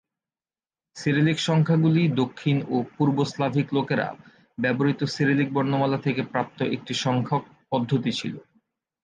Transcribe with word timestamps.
Cyrillic 0.95 1.37
সংখ্যাগুলি 1.39 2.03
দক্ষিণ 2.21 2.57
ও 2.69 2.77
পূর্ব 2.95 3.17
স্লাভিক 3.25 3.67
লোকেরা 3.73 4.07
ব্যবহৃত 4.57 5.01
সিরিলিক 5.15 5.49
বর্ণমালা 5.53 5.97
থেকে 5.97 6.21
প্রাপ্ত 6.23 6.59
একটি 6.75 6.93
সংখ্যক 7.05 7.41
পদ্ধতি 7.71 8.11
ছিল। 8.11 8.33